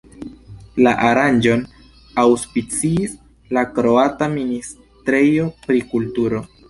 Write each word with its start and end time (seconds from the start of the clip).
La 0.87 0.93
aranĝon 1.09 1.61
aŭspiciis 2.23 3.13
la 3.59 3.65
kroata 3.77 4.31
Ministrejo 4.39 5.47
pri 5.69 5.89
Kulturo. 5.93 6.43